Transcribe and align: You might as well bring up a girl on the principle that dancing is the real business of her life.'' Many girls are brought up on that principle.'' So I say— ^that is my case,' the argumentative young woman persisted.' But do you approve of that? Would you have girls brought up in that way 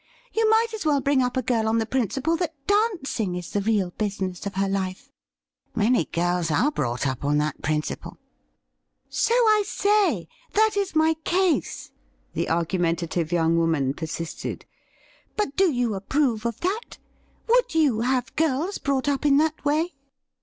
You 0.33 0.49
might 0.49 0.73
as 0.73 0.83
well 0.83 0.99
bring 0.99 1.21
up 1.21 1.37
a 1.37 1.43
girl 1.43 1.67
on 1.67 1.77
the 1.77 1.85
principle 1.85 2.35
that 2.37 2.55
dancing 2.65 3.35
is 3.35 3.51
the 3.51 3.61
real 3.61 3.91
business 3.99 4.47
of 4.47 4.55
her 4.55 4.67
life.'' 4.67 5.11
Many 5.75 6.05
girls 6.05 6.49
are 6.49 6.71
brought 6.71 7.05
up 7.05 7.23
on 7.23 7.37
that 7.37 7.61
principle.'' 7.61 8.17
So 9.09 9.35
I 9.35 9.61
say— 9.63 10.27
^that 10.55 10.75
is 10.75 10.95
my 10.95 11.13
case,' 11.23 11.91
the 12.33 12.49
argumentative 12.49 13.31
young 13.31 13.59
woman 13.59 13.93
persisted.' 13.93 14.65
But 15.37 15.55
do 15.55 15.71
you 15.71 15.93
approve 15.93 16.47
of 16.47 16.61
that? 16.61 16.97
Would 17.47 17.75
you 17.75 17.99
have 18.01 18.35
girls 18.35 18.79
brought 18.79 19.07
up 19.07 19.23
in 19.23 19.37
that 19.37 19.63
way 19.63 19.93